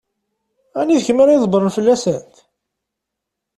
Ɛni 0.79 0.97
d 0.99 1.01
kemm 1.05 1.19
ara 1.23 1.35
ydebbṛen 1.37 1.73
fell-asent? 1.77 2.33